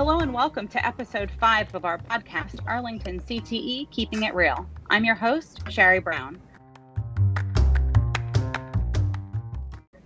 Hello 0.00 0.20
and 0.20 0.32
welcome 0.32 0.66
to 0.68 0.86
episode 0.86 1.30
five 1.38 1.74
of 1.74 1.84
our 1.84 1.98
podcast, 1.98 2.58
Arlington 2.66 3.20
CTE 3.20 3.90
Keeping 3.90 4.22
It 4.22 4.34
Real. 4.34 4.66
I'm 4.88 5.04
your 5.04 5.14
host, 5.14 5.60
Sherry 5.68 6.00
Brown. 6.00 6.40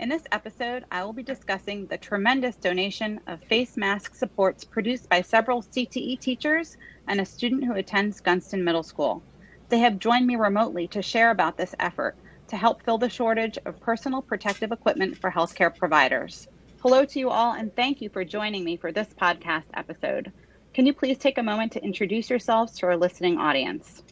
In 0.00 0.09
this 0.09 0.25
episode, 0.32 0.84
I 0.91 1.04
will 1.04 1.12
be 1.12 1.22
discussing 1.22 1.86
the 1.86 1.96
tremendous 1.96 2.57
donation 2.57 3.20
of 3.29 3.45
face 3.45 3.77
mask 3.77 4.16
supports 4.16 4.64
produced 4.64 5.09
by 5.09 5.22
several 5.22 5.62
CTE 5.62 6.18
teachers 6.18 6.76
and 7.06 7.20
a 7.20 7.24
student 7.24 7.62
who 7.62 7.74
attends 7.74 8.20
Gunston 8.20 8.64
Middle 8.64 8.82
School. 8.82 9.22
They 9.68 9.79
have 9.79 10.00
joined 10.00 10.26
me 10.26 10.34
remotely 10.34 10.88
to 10.88 11.02
share 11.02 11.30
about 11.30 11.56
this 11.56 11.76
effort 11.79 12.16
to 12.48 12.56
help 12.56 12.82
fill 12.82 12.98
the 12.98 13.08
shortage 13.08 13.58
of 13.64 13.79
personal 13.79 14.22
protective 14.22 14.72
equipment 14.72 15.16
for 15.16 15.30
healthcare 15.30 15.72
providers. 15.72 16.48
Hello 16.84 17.02
to 17.02 17.19
you 17.19 17.30
all, 17.30 17.55
and 17.55 17.74
thank 17.74 18.02
you 18.02 18.11
for 18.11 18.27
joining 18.27 18.62
me 18.62 18.77
for 18.77 18.92
this 18.92 19.09
podcast 19.19 19.65
episode. 19.73 20.30
Can 20.75 20.84
you 20.84 20.92
please 20.92 21.16
take 21.16 21.38
a 21.38 21.42
moment 21.42 21.73
to 21.73 21.83
introduce 21.83 22.29
yourselves 22.29 22.79
to 22.79 22.84
our 22.84 22.95
listening 22.95 23.38
audience? 23.38 24.02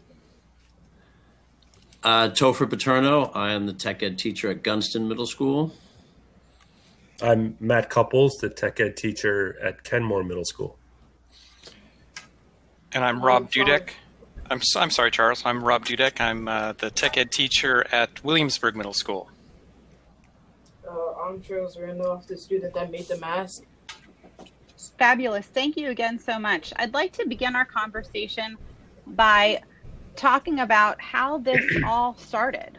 Uh, 2.02 2.30
Topher 2.30 2.66
Paterno. 2.66 3.24
I 3.34 3.52
am 3.52 3.66
the 3.66 3.74
tech 3.74 4.02
ed 4.02 4.16
teacher 4.16 4.50
at 4.50 4.62
Gunston 4.62 5.06
Middle 5.06 5.26
School. 5.26 5.74
I'm 7.20 7.58
Matt 7.60 7.90
Couples, 7.90 8.38
the 8.40 8.48
tech 8.48 8.80
ed 8.80 8.96
teacher 8.96 9.58
at 9.62 9.84
Kenmore 9.84 10.24
Middle 10.24 10.46
School. 10.46 10.78
And 12.92 13.04
I'm 13.04 13.22
Rob 13.22 13.52
Dudek. 13.52 13.90
I'm, 14.50 14.62
I'm 14.76 14.90
sorry, 14.90 15.10
Charles. 15.10 15.42
I'm 15.44 15.62
Rob 15.62 15.84
Dudek. 15.84 16.22
I'm 16.22 16.48
uh, 16.48 16.72
the 16.72 16.90
tech 16.90 17.18
ed 17.18 17.32
teacher 17.32 17.86
at 17.92 18.24
Williamsburg 18.24 18.76
Middle 18.76 18.94
School. 18.94 19.28
Uh, 20.92 21.14
I'm 21.24 21.40
Charles 21.40 21.78
Randolph, 21.78 22.26
the 22.26 22.36
student 22.36 22.74
that 22.74 22.90
made 22.90 23.06
the 23.08 23.16
mask. 23.16 23.62
Fabulous. 24.98 25.46
Thank 25.46 25.76
you 25.76 25.88
again 25.88 26.18
so 26.18 26.38
much. 26.38 26.72
I'd 26.76 26.92
like 26.92 27.12
to 27.12 27.26
begin 27.26 27.56
our 27.56 27.64
conversation 27.64 28.58
by 29.06 29.62
talking 30.16 30.60
about 30.60 31.00
how 31.00 31.38
this 31.38 31.64
all 31.86 32.14
started. 32.18 32.78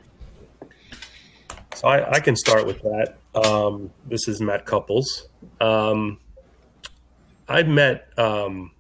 So 1.73 1.87
I, 1.87 2.11
I 2.11 2.19
can 2.19 2.35
start 2.35 2.67
with 2.67 2.81
that. 2.83 3.15
Um, 3.33 3.89
this 4.05 4.27
is 4.27 4.39
Matt 4.39 4.65
Couples. 4.65 5.27
Um, 5.59 6.19
I 7.47 7.63
met 7.63 8.07
um, 8.19 8.71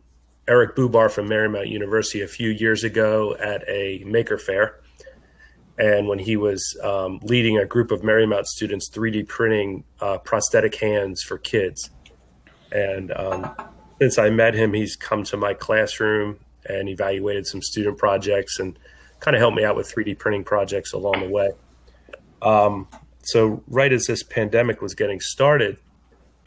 Eric 0.47 0.75
Bubar 0.75 1.09
from 1.09 1.27
Marymount 1.27 1.69
University 1.69 2.21
a 2.21 2.27
few 2.27 2.49
years 2.49 2.83
ago 2.83 3.35
at 3.35 3.67
a 3.67 4.03
maker 4.05 4.37
fair. 4.37 4.82
And 5.77 6.07
when 6.07 6.19
he 6.19 6.37
was 6.37 6.77
um, 6.83 7.19
leading 7.23 7.57
a 7.57 7.65
group 7.65 7.91
of 7.91 8.01
Marymount 8.01 8.45
students 8.45 8.89
3D 8.89 9.27
printing 9.27 9.83
uh, 9.99 10.19
prosthetic 10.19 10.75
hands 10.75 11.23
for 11.23 11.37
kids. 11.37 11.89
And 12.71 13.11
um, 13.11 13.55
since 13.99 14.19
I 14.19 14.29
met 14.29 14.53
him, 14.53 14.73
he's 14.73 14.95
come 14.95 15.23
to 15.25 15.37
my 15.37 15.53
classroom 15.53 16.39
and 16.65 16.89
evaluated 16.89 17.47
some 17.47 17.61
student 17.61 17.97
projects 17.97 18.59
and 18.59 18.77
kind 19.19 19.35
of 19.35 19.39
helped 19.39 19.57
me 19.57 19.63
out 19.63 19.75
with 19.75 19.93
3D 19.93 20.17
printing 20.19 20.43
projects 20.43 20.93
along 20.93 21.21
the 21.21 21.29
way. 21.29 21.51
Um, 22.41 22.87
so, 23.23 23.63
right 23.67 23.91
as 23.91 24.05
this 24.05 24.21
pandemic 24.21 24.81
was 24.81 24.95
getting 24.95 25.21
started, 25.21 25.77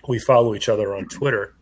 we 0.08 0.18
follow 0.18 0.54
each 0.54 0.68
other 0.68 0.94
on 0.94 1.06
Twitter 1.06 1.56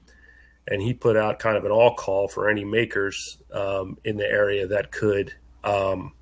and 0.68 0.80
he 0.80 0.94
put 0.94 1.16
out 1.16 1.38
kind 1.38 1.56
of 1.56 1.64
an 1.64 1.70
all 1.70 1.94
call 1.94 2.28
for 2.28 2.48
any 2.48 2.64
makers 2.64 3.38
um, 3.52 3.98
in 4.04 4.16
the 4.16 4.26
area 4.26 4.66
that 4.66 4.90
could 4.90 5.32
um, 5.62 6.12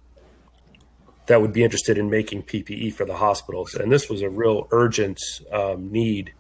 that 1.27 1.41
would 1.41 1.53
be 1.53 1.63
interested 1.63 1.99
in 1.99 2.11
making 2.11 2.43
PPE 2.43 2.95
for 2.95 3.05
the 3.05 3.17
hospitals. 3.17 3.75
And 3.75 3.91
this 3.91 4.09
was 4.09 4.23
a 4.23 4.31
real 4.31 4.67
urgent 4.73 5.21
um, 5.53 5.91
need, 5.93 6.33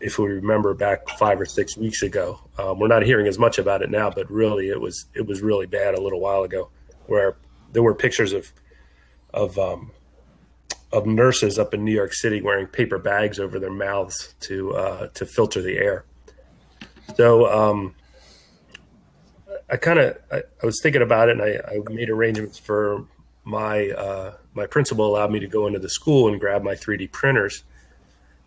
if 0.00 0.18
we 0.18 0.26
remember 0.26 0.74
back 0.74 1.08
five 1.18 1.40
or 1.40 1.46
six 1.46 1.76
weeks 1.76 2.02
ago. 2.02 2.40
Um, 2.58 2.78
we're 2.78 2.88
not 2.88 3.02
hearing 3.02 3.26
as 3.26 3.38
much 3.38 3.58
about 3.58 3.82
it 3.82 3.90
now, 3.90 4.10
but 4.10 4.30
really 4.30 4.68
it 4.68 4.80
was 4.80 5.06
it 5.14 5.26
was 5.26 5.42
really 5.42 5.66
bad 5.66 5.94
a 5.94 6.00
little 6.00 6.20
while 6.20 6.42
ago, 6.42 6.70
where 7.06 7.36
there 7.72 7.82
were 7.82 7.94
pictures 7.94 8.32
of 8.32 8.52
of 9.32 9.58
um, 9.58 9.90
of 10.92 11.06
nurses 11.06 11.58
up 11.58 11.74
in 11.74 11.84
New 11.84 11.92
York 11.92 12.14
City 12.14 12.40
wearing 12.40 12.66
paper 12.66 12.98
bags 12.98 13.38
over 13.38 13.58
their 13.58 13.72
mouths 13.72 14.34
to 14.40 14.74
uh, 14.74 15.08
to 15.08 15.26
filter 15.26 15.60
the 15.60 15.76
air. 15.76 16.04
So 17.16 17.46
um, 17.46 17.94
I 19.68 19.76
kind 19.76 19.98
of 19.98 20.16
I, 20.32 20.42
I, 20.62 20.66
was 20.66 20.80
thinking 20.82 21.02
about 21.02 21.28
it, 21.28 21.38
and 21.38 21.42
I, 21.42 21.58
I 21.68 21.78
made 21.92 22.08
arrangements 22.08 22.58
for 22.58 23.06
my 23.44 23.90
uh, 23.90 24.34
my 24.54 24.66
principal 24.66 25.06
allowed 25.06 25.30
me 25.30 25.40
to 25.40 25.46
go 25.46 25.66
into 25.66 25.78
the 25.78 25.88
school 25.88 26.28
and 26.28 26.40
grab 26.40 26.62
my 26.62 26.74
3D 26.74 27.12
printers. 27.12 27.62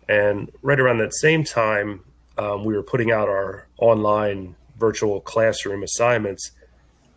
And 0.08 0.50
right 0.62 0.80
around 0.80 0.98
that 0.98 1.14
same 1.14 1.44
time, 1.44 2.00
um, 2.36 2.64
we 2.64 2.74
were 2.74 2.82
putting 2.82 3.10
out 3.10 3.28
our 3.28 3.68
online 3.78 4.56
virtual 4.78 5.20
classroom 5.20 5.82
assignments, 5.82 6.52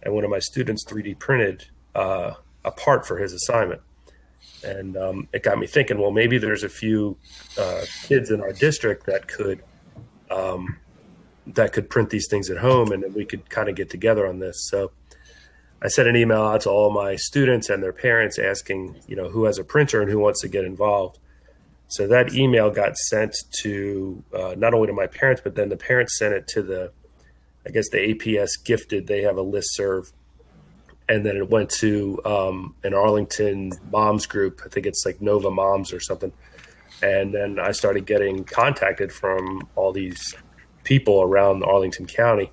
and 0.03 0.13
one 0.13 0.23
of 0.23 0.29
my 0.29 0.39
students 0.39 0.83
3D 0.85 1.17
printed 1.19 1.65
uh, 1.95 2.33
a 2.65 2.71
part 2.71 3.05
for 3.05 3.17
his 3.17 3.33
assignment. 3.33 3.81
And 4.63 4.97
um, 4.97 5.27
it 5.33 5.43
got 5.43 5.57
me 5.57 5.67
thinking, 5.67 5.99
well, 5.99 6.11
maybe 6.11 6.37
there's 6.37 6.63
a 6.63 6.69
few 6.69 7.17
uh, 7.57 7.81
kids 8.07 8.29
in 8.29 8.41
our 8.41 8.53
district 8.53 9.05
that 9.07 9.27
could 9.27 9.63
um, 10.29 10.77
that 11.47 11.73
could 11.73 11.89
print 11.89 12.09
these 12.09 12.27
things 12.29 12.49
at 12.49 12.57
home 12.57 12.91
and 12.91 13.13
we 13.15 13.25
could 13.25 13.49
kind 13.49 13.67
of 13.69 13.75
get 13.75 13.89
together 13.89 14.27
on 14.27 14.39
this. 14.39 14.67
So 14.69 14.91
I 15.81 15.87
sent 15.87 16.07
an 16.07 16.15
email 16.15 16.43
out 16.43 16.61
to 16.61 16.69
all 16.69 16.91
my 16.91 17.15
students 17.15 17.69
and 17.69 17.81
their 17.81 17.93
parents 17.93 18.37
asking, 18.37 18.97
you 19.07 19.15
know, 19.15 19.29
who 19.29 19.45
has 19.45 19.57
a 19.57 19.63
printer 19.63 20.01
and 20.01 20.11
who 20.11 20.19
wants 20.19 20.41
to 20.41 20.47
get 20.47 20.63
involved. 20.63 21.17
So 21.87 22.07
that 22.07 22.33
email 22.33 22.69
got 22.69 22.95
sent 22.95 23.35
to 23.63 24.23
uh, 24.33 24.55
not 24.57 24.73
only 24.73 24.87
to 24.87 24.93
my 24.93 25.07
parents, 25.07 25.41
but 25.43 25.55
then 25.55 25.69
the 25.69 25.77
parents 25.77 26.17
sent 26.17 26.33
it 26.33 26.47
to 26.49 26.61
the, 26.61 26.91
I 27.65 27.71
guess 27.71 27.89
the 27.89 27.97
APS 27.97 28.63
gifted. 28.63 29.07
They 29.07 29.23
have 29.23 29.37
a 29.37 29.41
list 29.41 29.75
serve, 29.75 30.13
and 31.09 31.25
then 31.25 31.35
it 31.35 31.49
went 31.49 31.69
to 31.81 32.21
um, 32.23 32.75
an 32.83 32.93
Arlington 32.93 33.73
moms 33.91 34.25
group. 34.25 34.61
I 34.65 34.69
think 34.69 34.85
it's 34.85 35.05
like 35.05 35.21
Nova 35.21 35.51
Moms 35.51 35.91
or 35.91 35.99
something. 35.99 36.31
And 37.03 37.33
then 37.33 37.59
I 37.59 37.71
started 37.71 38.05
getting 38.05 38.43
contacted 38.43 39.11
from 39.11 39.67
all 39.75 39.91
these 39.91 40.35
people 40.83 41.21
around 41.21 41.63
Arlington 41.63 42.05
County. 42.05 42.51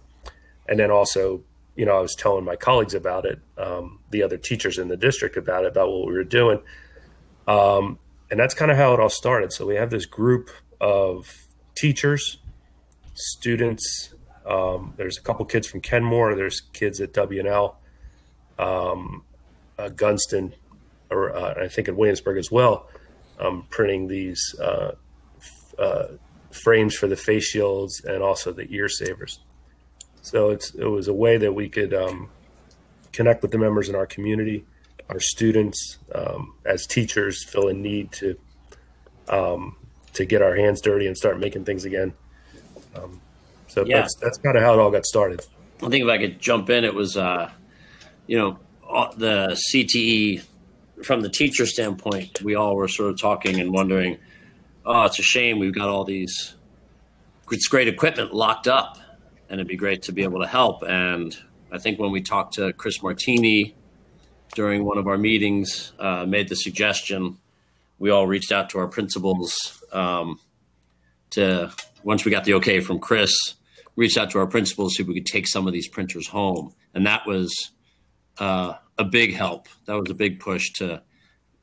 And 0.67 0.79
then 0.79 0.91
also, 0.91 1.43
you 1.79 1.87
know, 1.87 1.97
I 1.97 2.01
was 2.01 2.17
telling 2.17 2.45
my 2.45 2.57
colleagues 2.57 2.93
about 2.93 3.25
it, 3.25 3.39
um, 3.57 4.01
the 4.11 4.25
other 4.25 4.37
teachers 4.37 4.79
in 4.79 4.89
the 4.89 4.97
district 4.97 5.37
about 5.37 5.65
it, 5.65 5.69
about 5.69 5.89
what 5.89 6.09
we 6.09 6.13
were 6.13 6.25
doing. 6.25 6.59
Um, 7.47 8.01
and 8.33 8.41
that's 8.41 8.53
kind 8.53 8.73
of 8.73 8.77
how 8.77 8.95
it 8.95 9.01
all 9.01 9.09
started. 9.09 9.53
So 9.53 9.65
we 9.65 9.77
have 9.77 9.89
this 9.89 10.05
group 10.05 10.51
of 10.81 11.47
teachers, 11.77 12.39
students. 13.15 14.13
Um, 14.45 14.93
there's 14.97 15.19
a 15.19 15.21
couple 15.21 15.45
kids 15.45 15.69
from 15.69 15.81
Kenmore. 15.81 16.35
There's 16.35 16.61
kids 16.61 17.01
at 17.01 17.13
WNL, 17.13 17.77
um, 18.59 19.23
uh, 19.79 19.91
Gunston, 19.91 20.55
or 21.13 21.33
uh, 21.33 21.63
I 21.63 21.69
think 21.69 21.87
at 21.87 21.95
Williamsburg 21.95 22.39
as 22.39 22.51
well, 22.51 22.89
um, 23.39 23.67
printing 23.71 24.09
these 24.09 24.43
uh, 24.61 24.93
uh 25.79 26.07
frames 26.51 26.97
for 26.97 27.07
the 27.07 27.15
face 27.15 27.45
shields 27.45 28.03
and 28.05 28.21
also 28.21 28.53
the 28.53 28.67
ear 28.75 28.89
savers. 28.89 29.39
So 30.29 30.51
it's 30.51 30.75
it 30.75 30.87
was 30.87 31.09
a 31.09 31.13
way 31.13 31.37
that 31.39 31.53
we 31.53 31.69
could 31.69 31.95
um, 31.95 32.29
connect 33.13 33.43
with 33.43 33.51
the 33.51 33.59
members 33.59 33.89
in 33.89 33.95
our 33.95 34.07
community, 34.07 34.65
our 35.09 35.21
students, 35.21 35.99
um, 36.15 36.55
as 36.65 36.87
teachers 36.87 37.45
feel 37.45 37.69
a 37.69 37.73
need 37.73 38.13
to 38.13 38.39
um, 39.29 39.77
to 40.13 40.25
get 40.25 40.43
our 40.43 40.55
hands 40.55 40.81
dirty 40.81 41.07
and 41.07 41.17
start 41.17 41.39
making 41.39 41.65
things 41.65 41.85
again. 41.85 42.13
Um, 42.95 43.21
so 43.69 43.85
yeah. 43.85 44.01
that's 44.01 44.15
that's 44.17 44.39
kind 44.39 44.57
of 44.57 44.63
how 44.63 44.75
it 44.75 44.79
all 44.79 44.91
got 44.91 45.07
started. 45.07 45.45
I 45.83 45.89
think 45.89 46.05
if 46.05 46.11
I 46.11 46.19
could 46.19 46.41
jump 46.41 46.69
in, 46.71 46.85
it 46.85 46.95
was 46.95 47.17
uh, 47.17 47.51
you 48.27 48.39
know 48.39 48.59
the 49.17 49.59
CTE 49.73 50.45
from 51.05 51.23
the 51.23 51.31
teacher 51.31 51.67
standpoint. 51.67 52.43
We 52.43 52.55
all 52.55 52.77
were 52.77 52.89
sort 52.89 53.11
of 53.11 53.21
talking 53.21 53.61
and 53.61 53.73
wondering 53.73 54.19
oh, 54.89 55.05
it's 55.05 55.19
a 55.19 55.23
shame 55.23 55.59
we've 55.59 55.75
got 55.75 55.89
all 55.89 56.05
these 56.05 56.55
it's 57.51 57.69
great 57.69 57.89
equipment 57.89 58.35
locked 58.35 58.69
up, 58.69 58.99
and 59.49 59.61
it'd 59.61 59.69
be 59.69 59.77
great 59.77 60.03
to 60.03 60.13
be 60.13 60.23
able 60.23 60.41
to 60.41 60.47
help. 60.47 60.83
And 60.83 61.37
I 61.71 61.79
think 61.79 61.99
when 61.99 62.11
we 62.11 62.21
talked 62.21 62.55
to 62.55 62.73
Chris 62.73 63.03
Martini 63.03 63.75
during 64.55 64.85
one 64.85 64.99
of 64.99 65.07
our 65.07 65.19
meetings, 65.19 65.93
uh, 65.99 66.25
made 66.27 66.49
the 66.49 66.57
suggestion. 66.57 67.39
We 67.99 68.11
all 68.11 68.27
reached 68.27 68.53
out 68.53 68.71
to 68.71 68.79
our 68.79 68.89
principals 68.89 69.83
um, 69.93 70.41
to 71.31 71.73
once 72.03 72.25
we 72.25 72.31
got 72.31 72.45
the 72.45 72.55
okay 72.55 72.81
from 72.81 72.99
Chris, 72.99 73.33
reached 73.97 74.17
out 74.17 74.31
to 74.31 74.39
our 74.39 74.47
principals 74.47 74.95
see 74.95 75.03
if 75.03 75.09
we 75.09 75.15
could 75.15 75.27
take 75.27 75.47
some 75.47 75.67
of 75.67 75.73
these 75.73 75.89
printers 75.89 76.29
home, 76.29 76.73
and 76.95 77.07
that 77.07 77.27
was 77.27 77.53
uh, 78.39 78.75
a 78.97 79.05
big 79.05 79.35
help. 79.35 79.69
That 79.87 79.95
was 79.95 80.11
a 80.11 80.15
big 80.15 80.41
push 80.41 80.73
to 80.75 81.03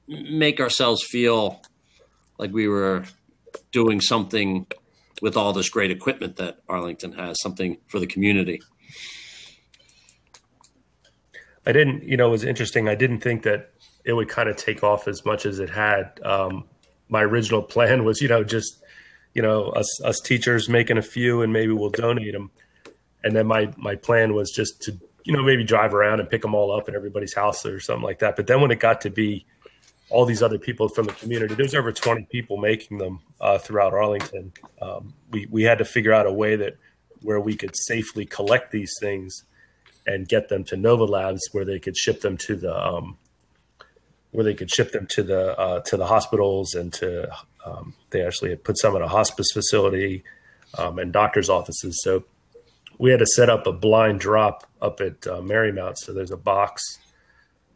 make 0.08 0.60
ourselves 0.60 1.04
feel 1.04 1.62
like 2.38 2.52
we 2.52 2.68
were 2.68 3.06
doing 3.72 4.02
something 4.02 4.68
with 5.22 5.38
all 5.38 5.54
this 5.54 5.70
great 5.70 5.92
equipment 5.92 6.36
that 6.38 6.60
Arlington 6.68 7.14
has, 7.14 7.42
something 7.42 7.78
for 7.88 8.00
the 8.00 8.08
community. 8.08 8.62
I 11.66 11.72
didn't, 11.72 12.04
you 12.04 12.18
know, 12.18 12.28
it 12.28 12.32
was 12.32 12.44
interesting. 12.44 12.88
I 12.88 12.96
didn't 12.96 13.22
think 13.22 13.44
that 13.44 13.72
it 14.04 14.14
would 14.14 14.30
kind 14.30 14.50
of 14.50 14.56
take 14.56 14.84
off 14.84 15.08
as 15.08 15.26
much 15.26 15.46
as 15.46 15.60
it 15.60 15.70
had. 15.70 16.20
Um, 16.24 16.66
my 17.10 17.24
original 17.24 17.62
plan 17.74 18.04
was, 18.04 18.22
you 18.22 18.28
know, 18.28 18.44
just, 18.44 18.84
you 19.34 19.42
know, 19.42 19.70
us, 19.70 20.02
us 20.04 20.20
teachers 20.20 20.70
making 20.70 20.98
a 20.98 21.02
few 21.02 21.42
and 21.42 21.52
maybe 21.52 21.72
we'll 21.72 21.90
donate 21.90 22.34
them. 22.34 22.52
and 23.26 23.36
then 23.36 23.48
my 23.48 23.74
my 23.76 23.96
plan 23.96 24.34
was 24.34 24.52
just 24.52 24.82
to 24.84 24.98
you 25.26 25.34
know 25.34 25.44
maybe 25.44 25.64
drive 25.64 25.94
around 25.94 26.20
and 26.20 26.30
pick 26.30 26.42
them 26.44 26.56
all 26.56 26.72
up 26.72 26.88
in 26.88 26.96
everybody's 26.96 27.34
house 27.34 27.66
or 27.66 27.80
something 27.80 28.04
like 28.04 28.20
that. 28.20 28.36
But 28.36 28.48
then 28.48 28.62
when 28.62 28.72
it 28.72 28.80
got 28.80 29.02
to 29.02 29.10
be 29.10 29.46
all 30.10 30.26
these 30.26 30.44
other 30.44 30.60
people 30.60 30.88
from 30.88 31.06
the 31.06 31.14
community, 31.14 31.56
there's 31.56 31.74
over 31.74 31.92
20 31.92 32.26
people 32.26 32.58
making 32.58 33.00
them 33.00 33.20
uh, 33.42 33.58
throughout 33.58 33.94
Arlington. 33.94 34.54
Um, 34.82 35.14
we 35.32 35.48
we 35.50 35.64
had 35.64 35.80
to 35.80 35.86
figure 35.86 36.14
out 36.14 36.28
a 36.28 36.32
way 36.32 36.56
that 36.56 36.78
where 37.22 37.40
we 37.40 37.56
could 37.56 37.76
safely 37.76 38.26
collect 38.26 38.72
these 38.72 38.94
things 39.00 39.44
and 40.06 40.28
get 40.28 40.50
them 40.50 40.64
to 40.66 40.78
Nova 40.78 41.06
Labs, 41.06 41.42
where 41.52 41.66
they 41.66 41.80
could 41.80 41.98
ship 41.98 42.22
them 42.22 42.38
to 42.38 42.56
the 42.56 42.76
um, 42.76 43.18
where 44.32 44.44
they 44.44 44.54
could 44.54 44.70
ship 44.70 44.92
them 44.92 45.08
to 45.12 45.24
the 45.24 45.58
uh, 45.58 45.80
to 45.82 45.98
the 45.98 46.06
hospitals 46.06 46.76
and 46.76 46.94
to 46.94 47.32
um, 47.66 47.94
they 48.12 48.24
actually 48.26 48.56
put 48.56 48.78
some 48.78 48.96
in 48.96 49.02
a 49.02 49.08
hospice 49.08 49.48
facility 49.52 50.24
um, 50.78 51.00
and 51.00 51.12
doctors' 51.12 51.50
offices. 51.50 52.00
So 52.04 52.26
we 52.98 53.12
had 53.12 53.20
to 53.20 53.26
set 53.26 53.50
up 53.50 53.66
a 53.66 53.72
blind 53.72 54.20
drop 54.20 54.70
up 54.82 55.02
at 55.02 55.26
uh, 55.26 55.42
Marymount. 55.42 55.98
So 55.98 56.14
there's 56.14 56.32
a 56.32 56.38
box 56.38 57.00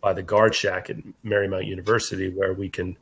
by 0.01 0.13
the 0.13 0.23
guard 0.23 0.55
shack 0.55 0.89
at 0.89 0.97
Marymount 1.25 1.65
University 1.65 2.29
where 2.29 2.53
we 2.53 2.69
can 2.69 2.97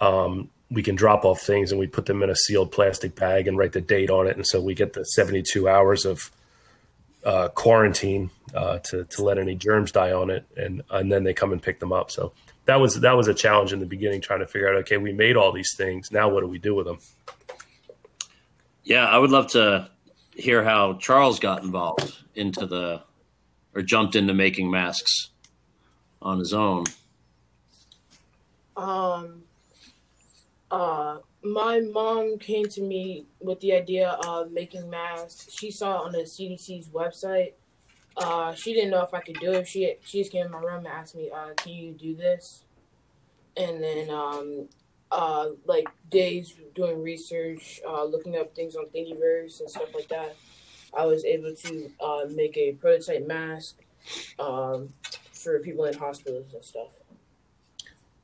um, 0.00 0.50
we 0.70 0.82
can 0.82 0.96
drop 0.96 1.24
off 1.24 1.40
things 1.40 1.70
and 1.70 1.78
we 1.78 1.86
put 1.86 2.06
them 2.06 2.22
in 2.22 2.30
a 2.30 2.36
sealed 2.36 2.72
plastic 2.72 3.14
bag 3.14 3.46
and 3.46 3.56
write 3.56 3.72
the 3.72 3.80
date 3.80 4.10
on 4.10 4.26
it, 4.26 4.36
and 4.36 4.46
so 4.46 4.60
we 4.60 4.74
get 4.74 4.92
the 4.92 5.04
72 5.04 5.68
hours 5.68 6.04
of 6.04 6.30
uh, 7.24 7.48
quarantine 7.48 8.30
uh, 8.54 8.78
to 8.78 9.04
to 9.04 9.22
let 9.22 9.38
any 9.38 9.54
germs 9.54 9.92
die 9.92 10.12
on 10.12 10.30
it, 10.30 10.44
and 10.56 10.82
and 10.90 11.10
then 11.10 11.24
they 11.24 11.34
come 11.34 11.52
and 11.52 11.62
pick 11.62 11.80
them 11.80 11.92
up. 11.92 12.10
So 12.10 12.32
that 12.66 12.80
was 12.80 13.00
that 13.00 13.16
was 13.16 13.28
a 13.28 13.34
challenge 13.34 13.72
in 13.72 13.80
the 13.80 13.86
beginning, 13.86 14.20
trying 14.20 14.40
to 14.40 14.46
figure 14.46 14.68
out 14.68 14.76
okay, 14.80 14.96
we 14.96 15.12
made 15.12 15.36
all 15.36 15.52
these 15.52 15.74
things, 15.76 16.10
now 16.12 16.28
what 16.28 16.40
do 16.40 16.46
we 16.46 16.58
do 16.58 16.74
with 16.74 16.86
them? 16.86 16.98
Yeah, 18.84 19.06
I 19.06 19.18
would 19.18 19.30
love 19.30 19.50
to 19.52 19.90
hear 20.36 20.62
how 20.62 20.94
Charles 20.94 21.40
got 21.40 21.62
involved 21.62 22.16
into 22.34 22.66
the 22.66 23.02
or 23.74 23.82
jumped 23.82 24.14
into 24.14 24.34
making 24.34 24.70
masks 24.70 25.30
on 26.26 26.40
his 26.40 26.52
own. 26.52 26.84
Um, 28.76 29.44
uh, 30.70 31.18
my 31.42 31.80
mom 31.80 32.38
came 32.38 32.68
to 32.70 32.82
me 32.82 33.26
with 33.40 33.60
the 33.60 33.72
idea 33.72 34.18
of 34.26 34.50
making 34.50 34.90
masks. 34.90 35.46
She 35.50 35.70
saw 35.70 36.00
it 36.00 36.06
on 36.06 36.12
the 36.12 36.22
CDC's 36.22 36.88
website. 36.88 37.52
Uh, 38.16 38.54
she 38.54 38.74
didn't 38.74 38.90
know 38.90 39.02
if 39.04 39.14
I 39.14 39.20
could 39.20 39.38
do 39.40 39.52
it. 39.52 39.68
She 39.68 39.94
she 40.02 40.18
just 40.18 40.32
came 40.32 40.46
in 40.46 40.50
my 40.50 40.58
room 40.58 40.78
and 40.78 40.88
asked 40.88 41.14
me, 41.14 41.30
uh, 41.30 41.54
"Can 41.56 41.72
you 41.72 41.92
do 41.92 42.16
this?" 42.16 42.64
And 43.56 43.82
then, 43.82 44.10
um, 44.10 44.68
uh, 45.12 45.50
like 45.64 45.86
days 46.10 46.54
doing 46.74 47.02
research, 47.02 47.80
uh, 47.86 48.04
looking 48.04 48.36
up 48.36 48.54
things 48.54 48.74
on 48.74 48.86
Thingiverse 48.86 49.60
and 49.60 49.70
stuff 49.70 49.94
like 49.94 50.08
that, 50.08 50.34
I 50.96 51.06
was 51.06 51.24
able 51.24 51.54
to 51.54 51.90
uh, 52.00 52.24
make 52.34 52.56
a 52.56 52.72
prototype 52.72 53.26
mask 53.26 53.76
um, 54.38 54.88
for 55.46 55.58
people 55.60 55.84
in 55.84 55.94
hospitals 55.94 56.52
and 56.52 56.64
stuff. 56.64 56.88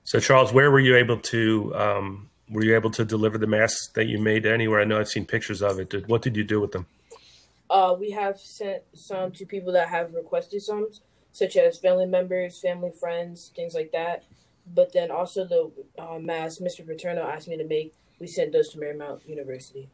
So, 0.04 0.19
Charles, 0.19 0.52
where 0.52 0.70
were 0.70 0.80
you 0.80 0.96
able 0.96 1.19
to 1.19 1.74
um, 1.74 2.30
were 2.50 2.64
you 2.64 2.74
able 2.74 2.90
to 2.90 3.04
deliver 3.04 3.38
the 3.38 3.46
masks 3.46 3.88
that 3.94 4.06
you 4.06 4.19
made 4.19 4.44
anywhere? 4.44 4.80
I 4.80 4.84
know 4.84 4.98
I've 4.98 5.08
seen 5.08 5.24
pictures 5.24 5.62
of 5.62 5.78
it. 5.78 5.90
Did, 5.90 6.08
what 6.08 6.22
did 6.22 6.36
you 6.36 6.44
do 6.44 6.60
with 6.60 6.72
them? 6.72 6.86
Uh, 7.70 7.96
we 7.98 8.10
have 8.10 8.38
sent 8.38 8.82
some 8.92 9.30
to 9.32 9.46
people 9.46 9.72
that 9.72 9.88
have 9.88 10.12
requested 10.12 10.60
some, 10.60 10.88
such 11.32 11.56
as 11.56 11.78
family 11.78 12.06
members, 12.06 12.60
family 12.60 12.90
friends, 12.98 13.50
things 13.54 13.74
like 13.74 13.92
that. 13.92 14.24
But 14.74 14.92
then 14.92 15.10
also 15.10 15.46
the 15.46 15.70
uh, 15.98 16.19
masks 16.19 16.60
Mr. 16.60 16.86
Paterno 16.86 17.22
asked 17.22 17.48
me 17.48 17.56
to 17.56 17.64
make, 17.64 17.94
we 18.19 18.26
sent 18.26 18.52
those 18.52 18.69
to 18.70 18.78
Marymount 18.78 19.26
University. 19.26 19.88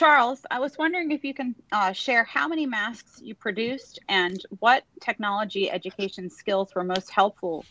Charles, 0.00 0.46
I 0.50 0.60
was 0.60 0.78
wondering 0.78 1.10
if 1.10 1.24
you 1.24 1.34
can 1.34 1.54
uh, 1.72 1.92
share 1.92 2.24
how 2.24 2.48
many 2.48 2.64
masks 2.64 3.20
you 3.22 3.34
produced 3.34 3.98
and 4.08 4.42
what 4.60 4.84
technology 4.98 5.70
education 5.70 6.30
skills 6.30 6.74
were 6.74 6.84
most 6.84 7.10
helpful 7.10 7.66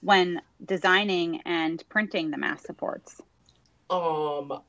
when 0.00 0.40
designing 0.64 1.42
and 1.42 1.86
printing 1.90 2.30
the 2.30 2.38
mask 2.38 2.64
supports? 2.64 3.20
Um, 3.90 4.62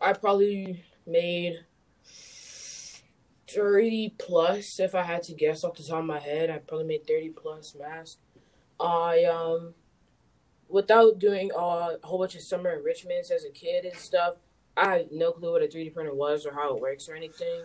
I 0.00 0.12
probably 0.12 0.84
made 1.04 1.64
30 3.48 4.14
plus 4.18 4.78
if 4.78 4.94
I 4.94 5.02
had 5.02 5.24
to 5.24 5.34
guess 5.34 5.64
off 5.64 5.74
the 5.74 5.82
top 5.82 5.98
of 5.98 6.04
my 6.04 6.20
head. 6.20 6.48
I 6.48 6.58
probably 6.58 6.86
made 6.86 7.08
30 7.08 7.30
plus 7.30 7.74
masks. 7.76 8.18
I, 8.78 9.24
um, 9.24 9.74
without 10.68 11.18
doing 11.18 11.50
uh, 11.50 11.96
a 12.00 12.06
whole 12.06 12.20
bunch 12.20 12.36
of 12.36 12.42
summer 12.42 12.72
enrichments 12.72 13.32
as 13.32 13.44
a 13.44 13.50
kid 13.50 13.84
and 13.84 13.96
stuff, 13.96 14.34
I 14.76 14.96
had 14.98 15.12
no 15.12 15.32
clue 15.32 15.52
what 15.52 15.62
a 15.62 15.66
3D 15.66 15.94
printer 15.94 16.14
was 16.14 16.46
or 16.46 16.52
how 16.52 16.74
it 16.74 16.80
works 16.80 17.08
or 17.08 17.14
anything. 17.14 17.62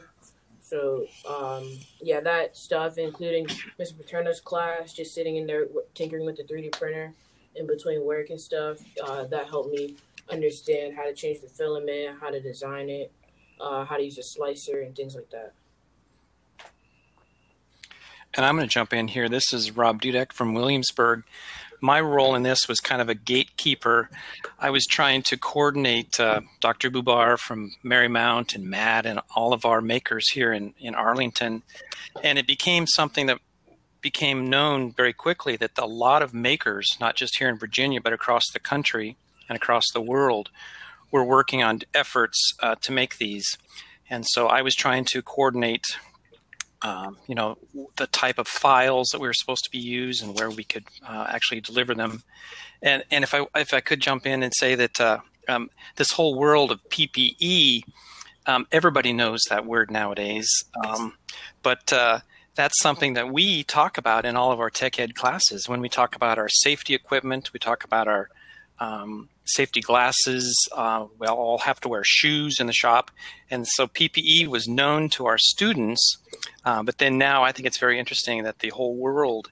So, 0.61 1.05
um, 1.27 1.77
yeah, 2.01 2.21
that 2.21 2.55
stuff, 2.55 2.97
including 2.97 3.47
Mr. 3.79 3.97
Paterno's 3.97 4.39
class, 4.39 4.93
just 4.93 5.13
sitting 5.13 5.35
in 5.35 5.45
there 5.45 5.65
tinkering 5.95 6.25
with 6.25 6.37
the 6.37 6.43
3D 6.43 6.71
printer 6.71 7.13
in 7.55 7.67
between 7.67 8.05
work 8.05 8.29
and 8.29 8.39
stuff, 8.39 8.77
uh, 9.03 9.25
that 9.25 9.47
helped 9.47 9.71
me 9.71 9.95
understand 10.31 10.95
how 10.95 11.03
to 11.03 11.13
change 11.13 11.41
the 11.41 11.49
filament, 11.49 12.17
how 12.21 12.29
to 12.29 12.39
design 12.39 12.89
it, 12.89 13.11
uh, 13.59 13.83
how 13.83 13.97
to 13.97 14.03
use 14.03 14.17
a 14.17 14.23
slicer, 14.23 14.81
and 14.81 14.95
things 14.95 15.15
like 15.15 15.29
that. 15.31 15.53
And 18.33 18.45
I'm 18.45 18.55
going 18.55 18.67
to 18.67 18.73
jump 18.73 18.93
in 18.93 19.09
here. 19.09 19.27
This 19.27 19.51
is 19.51 19.75
Rob 19.75 20.01
Dudek 20.01 20.31
from 20.31 20.53
Williamsburg. 20.53 21.23
My 21.81 21.99
role 21.99 22.35
in 22.35 22.43
this 22.43 22.67
was 22.67 22.79
kind 22.79 23.01
of 23.01 23.09
a 23.09 23.15
gatekeeper. 23.15 24.09
I 24.59 24.69
was 24.69 24.85
trying 24.85 25.23
to 25.23 25.37
coordinate 25.37 26.19
uh, 26.19 26.41
Dr. 26.59 26.91
Bubar 26.91 27.39
from 27.39 27.71
Marymount 27.83 28.53
and 28.53 28.69
Matt 28.69 29.07
and 29.07 29.19
all 29.35 29.51
of 29.51 29.65
our 29.65 29.81
makers 29.81 30.29
here 30.29 30.53
in, 30.53 30.75
in 30.79 30.93
Arlington. 30.93 31.63
And 32.23 32.37
it 32.37 32.45
became 32.45 32.85
something 32.85 33.25
that 33.25 33.39
became 34.01 34.49
known 34.49 34.91
very 34.91 35.13
quickly 35.13 35.55
that 35.57 35.71
a 35.77 35.85
lot 35.85 36.21
of 36.21 36.33
makers, 36.33 36.87
not 36.99 37.15
just 37.15 37.37
here 37.37 37.49
in 37.49 37.57
Virginia, 37.57 37.99
but 37.99 38.13
across 38.13 38.43
the 38.53 38.59
country 38.59 39.15
and 39.49 39.55
across 39.55 39.85
the 39.91 40.01
world, 40.01 40.49
were 41.11 41.23
working 41.23 41.63
on 41.63 41.81
efforts 41.93 42.37
uh, 42.61 42.75
to 42.81 42.91
make 42.91 43.17
these. 43.17 43.57
And 44.09 44.25
so 44.27 44.47
I 44.47 44.61
was 44.61 44.75
trying 44.75 45.05
to 45.05 45.21
coordinate 45.21 45.85
um, 46.81 47.17
you 47.27 47.35
know, 47.35 47.57
the 47.97 48.07
type 48.07 48.39
of 48.39 48.47
files 48.47 49.09
that 49.09 49.19
we 49.19 49.27
were 49.27 49.33
supposed 49.33 49.63
to 49.65 49.71
be 49.71 49.77
used 49.77 50.23
and 50.23 50.37
where 50.37 50.49
we 50.49 50.63
could 50.63 50.85
uh, 51.07 51.27
actually 51.29 51.61
deliver 51.61 51.93
them. 51.93 52.23
And 52.81 53.03
and 53.11 53.23
if 53.23 53.33
I 53.33 53.45
if 53.55 53.73
I 53.73 53.81
could 53.81 54.01
jump 54.01 54.25
in 54.25 54.43
and 54.43 54.51
say 54.55 54.75
that 54.75 54.99
uh, 54.99 55.19
um, 55.47 55.69
this 55.97 56.11
whole 56.11 56.35
world 56.35 56.71
of 56.71 56.79
PPE, 56.89 57.83
um, 58.47 58.67
everybody 58.71 59.13
knows 59.13 59.41
that 59.49 59.65
word 59.65 59.91
nowadays, 59.91 60.49
um, 60.83 61.13
but 61.61 61.93
uh, 61.93 62.19
that's 62.55 62.79
something 62.81 63.13
that 63.13 63.31
we 63.31 63.63
talk 63.63 63.97
about 63.97 64.25
in 64.25 64.35
all 64.35 64.51
of 64.51 64.59
our 64.59 64.69
tech 64.69 64.99
ed 64.99 65.13
classes. 65.15 65.69
When 65.69 65.81
we 65.81 65.89
talk 65.89 66.15
about 66.15 66.39
our 66.39 66.49
safety 66.49 66.95
equipment, 66.95 67.53
we 67.53 67.59
talk 67.59 67.83
about 67.83 68.07
our 68.07 68.29
um, 68.79 69.29
safety 69.53 69.81
glasses. 69.81 70.67
Uh, 70.71 71.05
we 71.19 71.27
all 71.27 71.59
have 71.59 71.79
to 71.81 71.89
wear 71.89 72.03
shoes 72.03 72.59
in 72.59 72.67
the 72.67 72.73
shop. 72.73 73.11
And 73.49 73.67
so 73.67 73.87
PPE 73.87 74.47
was 74.47 74.67
known 74.67 75.09
to 75.09 75.25
our 75.25 75.37
students. 75.37 76.17
Uh, 76.65 76.83
but 76.83 76.97
then 76.97 77.17
now 77.17 77.43
I 77.43 77.51
think 77.51 77.65
it's 77.67 77.79
very 77.79 77.99
interesting 77.99 78.43
that 78.43 78.59
the 78.59 78.69
whole 78.69 78.95
world 78.95 79.51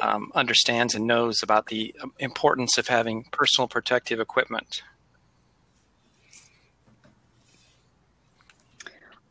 um, 0.00 0.30
understands 0.34 0.94
and 0.94 1.06
knows 1.06 1.42
about 1.42 1.66
the 1.66 1.94
importance 2.18 2.78
of 2.78 2.88
having 2.88 3.24
personal 3.32 3.68
protective 3.68 4.20
equipment. 4.20 4.82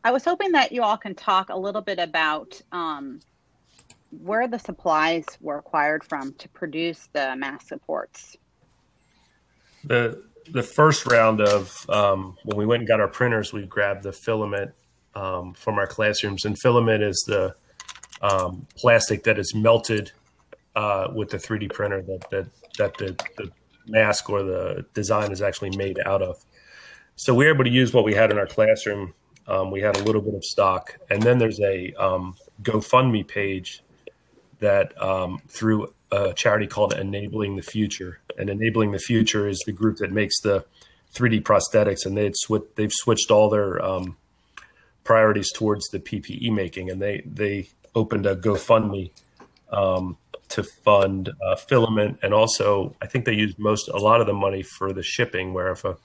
I 0.04 0.12
was 0.12 0.24
hoping 0.24 0.52
that 0.52 0.70
you 0.70 0.82
all 0.82 0.96
can 0.96 1.14
talk 1.14 1.48
a 1.48 1.56
little 1.56 1.82
bit 1.82 1.98
about 1.98 2.60
um, 2.70 3.20
where 4.10 4.46
the 4.46 4.58
supplies 4.58 5.24
were 5.40 5.58
acquired 5.58 6.04
from 6.04 6.32
to 6.34 6.48
produce 6.50 7.08
the 7.12 7.34
mask 7.36 7.68
supports 7.68 8.36
the 9.86 10.22
the 10.50 10.62
first 10.62 11.06
round 11.06 11.40
of 11.40 11.88
um, 11.90 12.36
when 12.44 12.56
we 12.56 12.66
went 12.66 12.80
and 12.80 12.88
got 12.88 13.00
our 13.00 13.08
printers, 13.08 13.52
we 13.52 13.66
grabbed 13.66 14.02
the 14.02 14.12
filament 14.12 14.72
um, 15.14 15.54
from 15.54 15.78
our 15.78 15.86
classrooms, 15.86 16.44
and 16.44 16.58
filament 16.58 17.02
is 17.02 17.24
the 17.26 17.54
um, 18.22 18.66
plastic 18.76 19.24
that 19.24 19.38
is 19.38 19.54
melted 19.54 20.12
uh, 20.74 21.08
with 21.12 21.30
the 21.30 21.38
3D 21.38 21.72
printer 21.72 22.02
that 22.02 22.30
that 22.30 22.46
that 22.78 22.96
the, 22.98 23.16
the 23.36 23.50
mask 23.86 24.28
or 24.28 24.42
the 24.42 24.84
design 24.94 25.32
is 25.32 25.42
actually 25.42 25.76
made 25.76 25.98
out 26.04 26.22
of. 26.22 26.44
So 27.16 27.34
we 27.34 27.46
were 27.46 27.54
able 27.54 27.64
to 27.64 27.70
use 27.70 27.92
what 27.92 28.04
we 28.04 28.14
had 28.14 28.30
in 28.30 28.38
our 28.38 28.46
classroom. 28.46 29.14
Um, 29.46 29.70
we 29.70 29.80
had 29.80 29.96
a 29.96 30.02
little 30.02 30.20
bit 30.20 30.34
of 30.34 30.44
stock, 30.44 30.98
and 31.08 31.22
then 31.22 31.38
there's 31.38 31.60
a 31.60 31.92
um, 31.94 32.34
GoFundMe 32.62 33.26
page 33.26 33.82
that 34.58 35.00
um, 35.00 35.40
through 35.48 35.92
a 36.10 36.32
charity 36.34 36.66
called 36.66 36.94
Enabling 36.94 37.56
the 37.56 37.62
Future. 37.62 38.20
And 38.36 38.50
Enabling 38.50 38.92
the 38.92 38.98
Future 38.98 39.48
is 39.48 39.62
the 39.66 39.72
group 39.72 39.98
that 39.98 40.12
makes 40.12 40.40
the 40.40 40.64
3D 41.14 41.42
prosthetics, 41.42 42.04
and 42.04 42.16
they 42.16 42.30
sw- 42.34 42.66
they've 42.74 42.92
switched 42.92 43.30
all 43.30 43.48
their 43.48 43.82
um, 43.82 44.16
priorities 45.04 45.50
towards 45.52 45.88
the 45.88 45.98
PPE 45.98 46.52
making, 46.52 46.90
and 46.90 47.00
they 47.00 47.22
they 47.24 47.68
opened 47.94 48.26
a 48.26 48.36
GoFundMe 48.36 49.10
um, 49.70 50.18
to 50.48 50.62
fund 50.62 51.30
uh, 51.44 51.56
filament, 51.56 52.18
and 52.22 52.34
also 52.34 52.94
I 53.00 53.06
think 53.06 53.24
they 53.24 53.34
used 53.34 53.58
most 53.58 53.88
a 53.88 53.98
lot 53.98 54.20
of 54.20 54.26
the 54.26 54.34
money 54.34 54.62
for 54.62 54.92
the 54.92 55.02
shipping, 55.02 55.54
where 55.54 55.70
if 55.72 55.84
a 55.84 55.96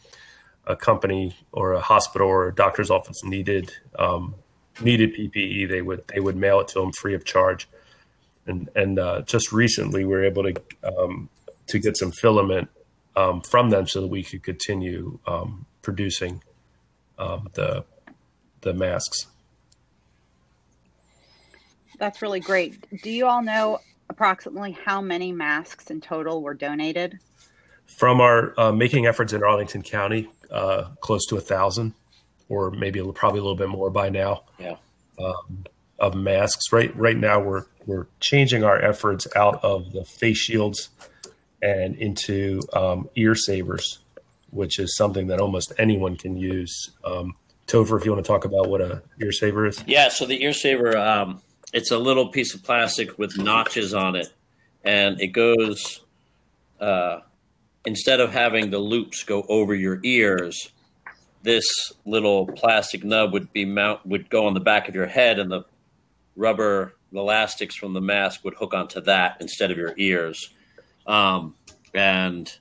a 0.67 0.75
company 0.75 1.35
or 1.51 1.73
a 1.73 1.81
hospital 1.81 2.27
or 2.27 2.47
a 2.47 2.55
doctor's 2.55 2.91
office 2.91 3.23
needed 3.23 3.73
um, 3.97 4.35
needed 4.81 5.15
PPE, 5.15 5.69
they 5.69 5.81
would 5.81 6.07
they 6.07 6.19
would 6.19 6.35
mail 6.35 6.59
it 6.59 6.67
to 6.69 6.79
them 6.79 6.91
free 6.91 7.13
of 7.13 7.25
charge. 7.25 7.67
And 8.45 8.69
and 8.75 8.99
uh, 8.99 9.21
just 9.21 9.51
recently, 9.51 10.05
we 10.05 10.13
were 10.13 10.23
able 10.23 10.43
to 10.43 10.61
um, 10.83 11.29
to 11.71 11.79
get 11.79 11.97
some 11.97 12.11
filament 12.11 12.69
um, 13.15 13.41
from 13.41 13.69
them 13.69 13.87
so 13.87 14.01
that 14.01 14.07
we 14.07 14.23
could 14.23 14.43
continue 14.43 15.19
um, 15.27 15.65
producing 15.81 16.43
um, 17.17 17.49
the 17.53 17.83
the 18.61 18.73
masks. 18.73 19.27
That's 21.97 22.21
really 22.21 22.39
great. 22.39 22.85
Do 23.03 23.09
you 23.11 23.27
all 23.27 23.41
know 23.41 23.79
approximately 24.09 24.71
how 24.71 25.01
many 25.01 25.31
masks 25.31 25.89
in 25.91 26.01
total 26.01 26.41
were 26.41 26.53
donated? 26.53 27.19
From 27.85 28.21
our 28.21 28.59
uh, 28.59 28.71
making 28.71 29.05
efforts 29.05 29.33
in 29.33 29.43
Arlington 29.43 29.81
County, 29.81 30.29
uh, 30.49 30.85
close 31.01 31.25
to 31.27 31.37
a 31.37 31.41
thousand, 31.41 31.93
or 32.49 32.71
maybe 32.71 32.99
a, 32.99 33.05
probably 33.05 33.39
a 33.39 33.43
little 33.43 33.57
bit 33.57 33.69
more 33.69 33.89
by 33.89 34.09
now. 34.09 34.43
Yeah. 34.59 34.77
Um, 35.19 35.65
of 35.99 36.15
masks. 36.15 36.71
Right 36.71 36.95
right 36.97 37.17
now, 37.17 37.39
we're 37.39 37.65
we're 37.85 38.07
changing 38.19 38.63
our 38.63 38.81
efforts 38.81 39.27
out 39.35 39.63
of 39.63 39.91
the 39.91 40.03
face 40.03 40.37
shields 40.37 40.89
and 41.61 41.95
into 41.95 42.61
um, 42.73 43.09
ear 43.15 43.35
savers, 43.35 43.99
which 44.49 44.79
is 44.79 44.95
something 44.95 45.27
that 45.27 45.39
almost 45.39 45.73
anyone 45.77 46.15
can 46.15 46.35
use. 46.35 46.91
Um, 47.03 47.35
if 47.73 48.05
you 48.05 48.11
want 48.11 48.23
to 48.23 48.27
talk 48.27 48.43
about 48.43 48.69
what 48.69 48.81
a 48.81 49.01
ear 49.21 49.31
saver 49.31 49.65
is. 49.65 49.81
Yeah, 49.87 50.09
so 50.09 50.25
the 50.25 50.43
ear 50.43 50.51
saver, 50.51 50.97
um, 50.97 51.41
it's 51.71 51.89
a 51.89 51.97
little 51.97 52.27
piece 52.27 52.53
of 52.53 52.63
plastic 52.63 53.17
with 53.17 53.37
notches 53.37 53.93
on 53.93 54.17
it, 54.17 54.33
and 54.83 55.21
it 55.21 55.27
goes. 55.27 56.01
Uh, 56.81 57.21
instead 57.85 58.19
of 58.19 58.31
having 58.31 58.71
the 58.71 58.79
loops 58.79 59.23
go 59.23 59.43
over 59.47 59.73
your 59.73 59.99
ears, 60.03 60.71
this 61.43 61.65
little 62.05 62.45
plastic 62.47 63.03
nub 63.03 63.33
would 63.33 63.51
be 63.53 63.65
mount 63.65 64.05
would 64.05 64.29
go 64.29 64.45
on 64.45 64.53
the 64.53 64.59
back 64.59 64.87
of 64.89 64.95
your 64.95 65.07
head, 65.07 65.39
and 65.39 65.51
the 65.51 65.63
rubber 66.35 66.93
elastics 67.13 67.75
from 67.75 67.93
the 67.93 68.01
mask 68.01 68.43
would 68.43 68.53
hook 68.55 68.73
onto 68.73 69.01
that 69.01 69.37
instead 69.39 69.71
of 69.71 69.77
your 69.77 69.93
ears. 69.97 70.49
Um, 71.07 71.55
and 71.93 72.51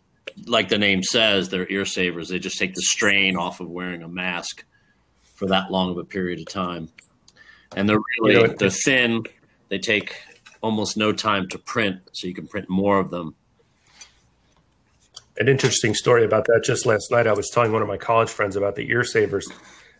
like 0.46 0.68
the 0.68 0.78
name 0.78 1.02
says, 1.02 1.48
they're 1.48 1.70
ear 1.70 1.84
savers. 1.84 2.28
They 2.28 2.38
just 2.38 2.58
take 2.58 2.74
the 2.74 2.82
strain 2.82 3.36
off 3.36 3.60
of 3.60 3.68
wearing 3.68 4.02
a 4.02 4.08
mask 4.08 4.64
for 5.34 5.46
that 5.46 5.70
long 5.70 5.90
of 5.90 5.98
a 5.98 6.04
period 6.04 6.40
of 6.40 6.46
time. 6.46 6.88
And 7.76 7.88
they're 7.88 8.00
really 8.20 8.34
you 8.34 8.46
know, 8.46 8.54
they're 8.58 8.70
thin. 8.70 9.24
They 9.68 9.78
take 9.78 10.14
almost 10.60 10.96
no 10.96 11.12
time 11.12 11.48
to 11.48 11.58
print, 11.58 12.00
so 12.12 12.26
you 12.26 12.34
can 12.34 12.46
print 12.46 12.68
more 12.68 12.98
of 12.98 13.10
them. 13.10 13.34
An 15.38 15.48
interesting 15.48 15.94
story 15.94 16.24
about 16.24 16.44
that. 16.46 16.62
Just 16.64 16.84
last 16.84 17.10
night, 17.10 17.26
I 17.26 17.32
was 17.32 17.48
telling 17.48 17.72
one 17.72 17.80
of 17.80 17.88
my 17.88 17.96
college 17.96 18.28
friends 18.28 18.56
about 18.56 18.74
the 18.74 18.90
ear 18.90 19.04
savers, 19.04 19.48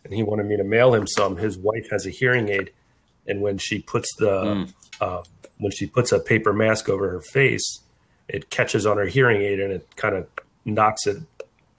and 0.05 0.13
he 0.13 0.23
wanted 0.23 0.47
me 0.47 0.57
to 0.57 0.65
mail 0.65 0.95
him 0.95 1.07
some. 1.07 1.37
His 1.37 1.57
wife 1.57 1.89
has 1.91 2.07
a 2.07 2.11
hearing 2.11 2.49
aid, 2.49 2.73
and 3.27 3.41
when 3.41 3.57
she 3.57 3.81
puts 3.81 4.09
the 4.17 4.43
mm. 4.43 4.73
uh, 5.01 5.23
when 5.59 5.73
she 5.73 5.87
puts 5.87 6.13
a 6.13 6.19
paper 6.19 6.53
mask 6.53 6.89
over 6.89 7.09
her 7.11 7.21
face, 7.21 7.81
it 8.35 8.51
catches 8.51 8.87
on 8.87 8.97
her 8.97 9.07
hearing 9.07 9.43
aid 9.43 9.61
and 9.61 9.73
it 9.73 9.87
kind 9.97 10.15
of 10.15 10.27
knocks 10.65 11.07
it 11.07 11.19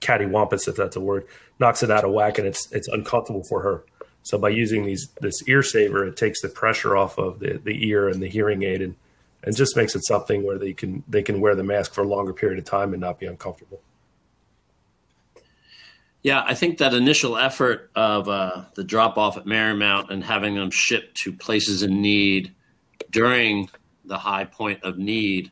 cattywampus, 0.00 0.68
if 0.68 0.76
that's 0.76 0.96
a 0.96 1.00
word, 1.00 1.26
knocks 1.58 1.82
it 1.82 1.90
out 1.90 2.04
of 2.04 2.12
whack, 2.12 2.38
and 2.38 2.46
it's 2.46 2.70
it's 2.72 2.88
uncomfortable 2.88 3.44
for 3.44 3.62
her. 3.62 3.84
So 4.24 4.38
by 4.38 4.50
using 4.50 4.84
these 4.84 5.08
this 5.20 5.46
ear 5.48 5.62
saver, 5.62 6.06
it 6.06 6.16
takes 6.16 6.42
the 6.42 6.48
pressure 6.48 6.96
off 6.96 7.18
of 7.18 7.38
the, 7.38 7.60
the 7.64 7.88
ear 7.88 8.08
and 8.08 8.22
the 8.22 8.28
hearing 8.28 8.62
aid, 8.62 8.82
and 8.82 8.94
and 9.42 9.56
just 9.56 9.76
makes 9.76 9.94
it 9.94 10.04
something 10.04 10.44
where 10.44 10.58
they 10.58 10.72
can 10.72 11.02
they 11.08 11.22
can 11.22 11.40
wear 11.40 11.54
the 11.54 11.64
mask 11.64 11.94
for 11.94 12.02
a 12.02 12.08
longer 12.08 12.32
period 12.32 12.58
of 12.58 12.64
time 12.64 12.92
and 12.92 13.00
not 13.00 13.18
be 13.18 13.26
uncomfortable. 13.26 13.80
Yeah, 16.22 16.44
I 16.46 16.54
think 16.54 16.78
that 16.78 16.94
initial 16.94 17.36
effort 17.36 17.90
of 17.96 18.28
uh, 18.28 18.64
the 18.74 18.84
drop 18.84 19.18
off 19.18 19.36
at 19.36 19.44
Marymount 19.44 20.10
and 20.10 20.22
having 20.22 20.54
them 20.54 20.70
shipped 20.70 21.16
to 21.22 21.32
places 21.32 21.82
in 21.82 22.00
need 22.00 22.54
during 23.10 23.68
the 24.04 24.18
high 24.18 24.44
point 24.44 24.84
of 24.84 24.98
need 24.98 25.50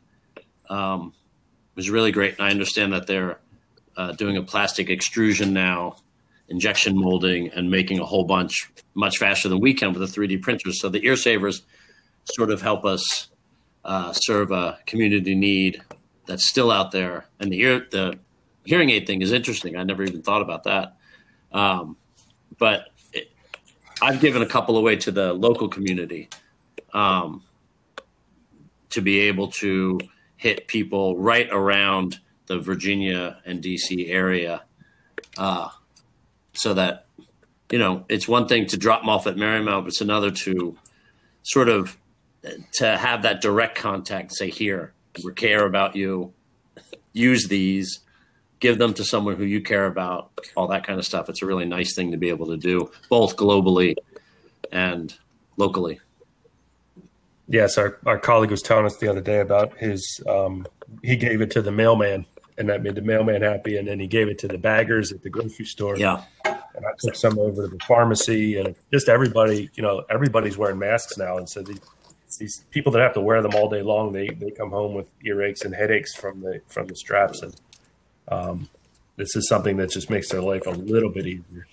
um, 0.71 1.13
was 1.75 1.91
really 1.91 2.13
great. 2.13 2.39
And 2.39 2.47
I 2.47 2.51
understand 2.51 2.93
that 2.95 3.07
they're 3.07 3.39
uh, 3.97 4.13
doing 4.13 4.37
a 4.37 4.43
plastic 4.43 4.89
extrusion 4.89 5.53
now, 5.53 5.97
injection 6.49 6.97
molding, 6.97 7.51
and 7.51 7.71
making 7.71 7.99
a 7.99 8.05
whole 8.07 8.25
bunch 8.25 8.73
much 8.95 9.19
faster 9.19 9.49
than 9.49 9.61
we 9.61 9.75
can 9.75 9.93
with 9.93 10.01
the 10.01 10.21
3D 10.21 10.41
printers. 10.41 10.81
So 10.81 10.89
the 10.89 11.05
ear 11.05 11.17
savers 11.17 11.63
sort 12.25 12.51
of 12.51 12.63
help 12.63 12.85
us 12.85 13.29
uh, 13.85 14.13
serve 14.13 14.53
a 14.53 14.79
community 14.87 15.35
need 15.35 15.83
that's 16.27 16.49
still 16.49 16.71
out 16.71 16.93
there. 16.93 17.27
And 17.39 17.53
the 17.53 17.61
ear, 17.61 17.87
the 17.91 18.19
hearing 18.65 18.91
aid 18.91 19.07
thing 19.07 19.23
is 19.23 19.33
interesting. 19.33 19.77
I 19.77 19.83
never 19.83 20.03
even 20.05 20.23
thought 20.23 20.43
about 20.43 20.65
that. 20.65 20.97
Um, 21.53 21.97
but 22.59 22.89
it, 23.13 23.31
I've 24.01 24.21
given 24.21 24.43
a 24.43 24.47
couple 24.47 24.77
away 24.77 24.97
to 24.97 25.11
the 25.11 25.33
local 25.33 25.69
community 25.69 26.29
um, 26.93 27.43
to 28.91 29.01
be 29.01 29.21
able 29.21 29.49
to 29.53 29.99
hit 30.41 30.67
people 30.67 31.19
right 31.19 31.49
around 31.53 32.19
the 32.47 32.59
Virginia 32.59 33.37
and 33.45 33.63
DC 33.63 34.09
area, 34.09 34.63
uh, 35.37 35.69
so 36.55 36.73
that 36.73 37.07
you 37.71 37.79
know 37.79 38.07
it's 38.09 38.27
one 38.27 38.49
thing 38.49 38.67
to 38.67 38.79
drop 38.79 39.03
them 39.03 39.11
off 39.11 39.27
at 39.27 39.37
Marymount, 39.37 39.83
but 39.83 39.89
it's 39.89 40.01
another 40.01 40.31
to 40.31 40.79
sort 41.43 41.69
of 41.69 41.99
to 42.73 42.97
have 42.97 43.23
that 43.23 43.43
direct 43.43 43.77
contact. 43.77 44.33
Say, 44.35 44.49
here, 44.49 44.95
we 45.23 45.35
care 45.35 45.67
about 45.67 45.95
you. 45.95 46.33
Use 47.13 47.47
these. 47.49 48.01
Give 48.61 48.79
them 48.79 48.95
to 48.95 49.05
someone 49.05 49.37
who 49.37 49.45
you 49.45 49.61
care 49.61 49.87
about. 49.87 50.31
All 50.57 50.69
that 50.69 50.87
kind 50.87 50.99
of 50.99 51.05
stuff. 51.05 51.29
It's 51.29 51.43
a 51.43 51.47
really 51.47 51.67
nice 51.67 51.95
thing 51.95 52.13
to 52.13 52.17
be 52.17 52.31
able 52.31 52.47
to 52.47 52.57
do, 52.57 52.91
both 53.11 53.37
globally 53.37 53.95
and 54.73 55.15
locally. 55.59 56.01
Yes, 57.51 57.77
our, 57.77 57.99
our 58.07 58.19
colleague 58.19 58.53
was 58.53 58.63
telling 58.63 58.87
us 58.87 58.97
the 58.99 59.09
other 59.09 59.21
day 59.21 59.41
about 59.41 59.77
his. 59.77 60.23
Um, 60.29 60.67
he 61.03 61.17
gave 61.17 61.41
it 61.41 61.51
to 61.53 61.63
the 61.63 61.73
mailman 61.73 62.27
and 62.61 62.69
that 62.69 62.83
made 62.83 62.95
the 62.95 63.03
mailman 63.03 63.43
happy. 63.43 63.77
And 63.77 63.89
then 63.89 63.99
he 63.99 64.07
gave 64.07 64.29
it 64.29 64.39
to 64.41 64.49
the 64.49 64.59
baggers 64.59 65.13
at 65.13 65.23
the 65.23 65.31
grocery 65.31 65.65
store. 65.65 65.97
Yeah. 65.97 66.23
And 66.45 66.87
I 66.87 66.91
took 66.99 67.17
some 67.17 67.39
over 67.39 67.63
to 67.63 67.69
the 67.69 67.83
pharmacy 67.89 68.57
and 68.57 68.77
just 68.93 69.09
everybody, 69.09 69.71
you 69.75 69.83
know, 69.83 70.05
everybody's 70.11 70.57
wearing 70.57 70.79
masks 70.79 71.17
now. 71.17 71.39
And 71.39 71.49
so 71.49 71.63
these, 71.63 71.81
these 72.39 72.65
people 72.71 72.93
that 72.93 73.01
have 73.01 73.15
to 73.15 73.21
wear 73.21 73.43
them 73.43 73.55
all 73.55 73.69
day 73.69 73.83
long, 73.83 74.13
they, 74.13 74.29
they 74.29 74.51
come 74.51 74.71
home 74.71 74.95
with 74.95 75.09
earaches 75.25 75.65
and 75.65 75.75
headaches 75.75 76.15
from 76.15 76.43
the, 76.43 76.61
from 76.69 76.87
the 76.87 76.95
straps. 76.95 77.43
And 77.43 77.57
um, 78.29 78.69
this 79.17 79.35
is 79.35 79.49
something 79.49 79.79
that 79.79 79.91
just 79.91 80.11
makes 80.11 80.29
their 80.29 80.43
life 80.43 80.67
a 80.67 80.71
little 80.71 81.11
bit 81.11 81.27
easier 81.27 81.67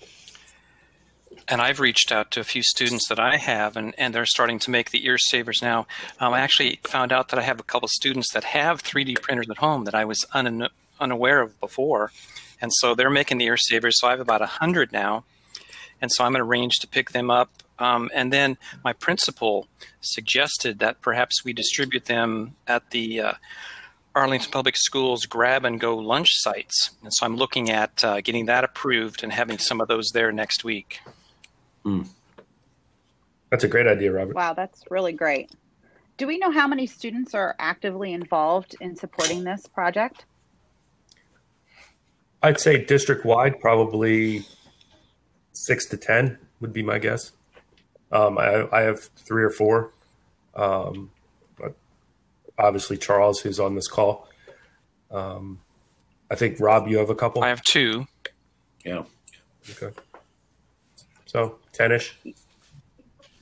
and 1.48 1.62
I've 1.62 1.80
reached 1.80 2.12
out 2.12 2.32
to 2.32 2.40
a 2.42 2.44
few 2.44 2.62
students 2.62 3.08
that 3.08 3.20
I 3.20 3.38
have, 3.38 3.78
and, 3.78 3.94
and 3.98 4.14
they're 4.14 4.26
starting 4.26 4.60
to 4.60 4.72
make 4.72 4.92
the 4.92 5.06
ear 5.06 5.18
savers 5.18 5.62
now. 5.62 5.88
Um, 6.20 6.34
I 6.34 6.42
actually 6.42 6.80
found 6.84 7.12
out 7.12 7.30
that 7.30 7.40
I 7.40 7.44
have 7.44 7.60
a 7.60 7.64
couple 7.64 7.88
students 7.88 8.34
that 8.34 8.44
have 8.44 8.84
3D 8.84 9.22
printers 9.22 9.50
at 9.50 9.58
home 9.58 9.86
that 9.86 9.96
I 9.96 10.06
was 10.06 10.26
un- 10.34 10.68
unaware 11.00 11.42
of 11.42 11.60
before. 11.60 12.12
And 12.60 12.72
so 12.74 12.96
they're 12.96 13.10
making 13.10 13.38
the 13.38 13.46
ear 13.46 13.58
savers. 13.58 14.00
So 14.00 14.08
I 14.08 14.12
have 14.12 14.20
about 14.20 14.42
100 14.42 14.92
now. 14.92 15.24
And 16.02 16.12
so 16.12 16.24
I'm 16.24 16.34
going 16.34 16.44
to 16.44 16.50
arrange 16.50 16.80
to 16.80 16.88
pick 16.88 17.12
them 17.12 17.30
up. 17.30 17.50
Um, 17.80 18.10
and 18.14 18.34
then 18.34 18.58
my 18.84 18.94
principal 18.94 19.68
suggested 20.02 20.80
that 20.80 21.02
perhaps 21.02 21.46
we 21.46 21.54
distribute 21.54 22.06
them 22.06 22.56
at 22.68 22.90
the 22.90 23.22
uh, 23.22 23.34
Arlington 24.16 24.52
Public 24.52 24.76
Schools 24.76 25.26
grab 25.26 25.64
and 25.64 25.80
go 25.80 25.96
lunch 25.96 26.30
sites. 26.34 26.92
And 27.04 27.14
so 27.14 27.26
I'm 27.26 27.36
looking 27.36 27.70
at 27.70 28.04
uh, 28.04 28.22
getting 28.22 28.48
that 28.48 28.64
approved 28.64 29.24
and 29.24 29.32
having 29.32 29.60
some 29.60 29.80
of 29.80 29.88
those 29.88 30.10
there 30.14 30.32
next 30.32 30.64
week. 30.64 31.02
Mm. 31.88 32.08
That's 33.50 33.64
a 33.64 33.68
great 33.68 33.88
idea, 33.88 34.12
Robert. 34.12 34.36
Wow, 34.36 34.54
that's 34.54 34.84
really 34.90 35.14
great. 35.14 35.52
Do 36.18 36.28
we 36.28 36.38
know 36.38 36.52
how 36.52 36.68
many 36.68 36.86
students 36.86 37.34
are 37.34 37.56
actively 37.60 38.12
involved 38.12 38.76
in 38.82 38.96
supporting 38.96 39.44
this 39.44 39.68
project? 39.68 40.26
I'd 42.44 42.60
say 42.60 42.84
district 42.84 43.26
wide, 43.26 43.60
probably 43.60 44.46
six 45.54 45.86
to 45.88 45.98
10 45.98 46.38
would 46.60 46.74
be 46.74 46.84
my 46.84 47.00
guess. 47.00 47.32
Um, 48.12 48.38
I, 48.38 48.68
I, 48.72 48.82
have 48.82 49.00
three 49.00 49.44
or 49.44 49.50
four. 49.50 49.92
Um, 50.56 51.12
but 51.58 51.76
obviously, 52.58 52.98
Charles, 52.98 53.40
who's 53.40 53.60
on 53.60 53.76
this 53.76 53.88
call. 53.88 54.28
Um, 55.12 55.60
I 56.32 56.36
think, 56.36 56.60
Rob, 56.60 56.88
you 56.88 56.98
have 56.98 57.10
a 57.10 57.16
couple? 57.16 57.44
I 57.44 57.50
have 57.50 57.62
two. 57.64 58.08
Yeah. 58.86 59.04
Okay. 59.70 59.94
So 61.28 61.60
10 61.74 61.92
ish. 61.92 62.18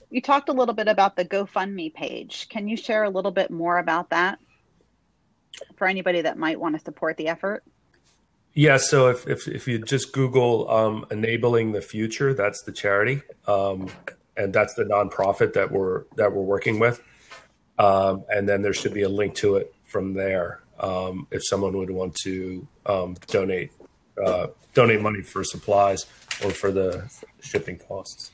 You 0.09 0.21
talked 0.21 0.49
a 0.49 0.53
little 0.53 0.73
bit 0.73 0.87
about 0.87 1.15
the 1.15 1.25
GoFundMe 1.25 1.93
page. 1.93 2.47
Can 2.49 2.67
you 2.67 2.77
share 2.77 3.03
a 3.03 3.09
little 3.09 3.31
bit 3.31 3.51
more 3.51 3.79
about 3.79 4.09
that 4.09 4.39
for 5.77 5.87
anybody 5.87 6.21
that 6.21 6.37
might 6.37 6.59
want 6.59 6.75
to 6.75 6.81
support 6.83 7.17
the 7.17 7.27
effort? 7.27 7.63
Yeah, 8.53 8.77
so 8.77 9.09
if, 9.09 9.27
if, 9.27 9.47
if 9.47 9.67
you 9.67 9.79
just 9.79 10.13
Google 10.13 10.69
um, 10.71 11.05
Enabling 11.11 11.73
the 11.73 11.81
Future, 11.81 12.33
that's 12.33 12.61
the 12.63 12.71
charity. 12.71 13.21
Um, 13.47 13.89
and 14.37 14.53
that's 14.53 14.73
the 14.73 14.83
nonprofit 14.83 15.53
that 15.53 15.71
we're 15.71 16.03
that 16.15 16.33
we're 16.33 16.43
working 16.43 16.79
with. 16.79 17.01
Um, 17.77 18.23
and 18.29 18.47
then 18.47 18.61
there 18.61 18.73
should 18.73 18.93
be 18.93 19.03
a 19.03 19.09
link 19.09 19.35
to 19.35 19.57
it 19.57 19.73
from 19.83 20.13
there 20.13 20.61
um, 20.79 21.27
if 21.31 21.41
someone 21.45 21.77
would 21.77 21.89
want 21.89 22.15
to 22.23 22.67
um, 22.85 23.15
donate 23.27 23.71
uh, 24.23 24.47
donate 24.73 25.01
money 25.01 25.21
for 25.21 25.43
supplies 25.43 26.05
or 26.43 26.51
for 26.51 26.71
the 26.71 27.09
shipping 27.41 27.77
costs. 27.77 28.31